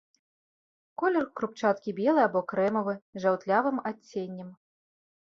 Колер 1.01 1.25
крупчаткі 1.41 1.93
белы 1.99 2.21
або 2.29 2.41
крэмавы, 2.51 2.95
з 3.19 3.23
жаўтлявым 3.27 3.77
адценнем. 3.91 4.49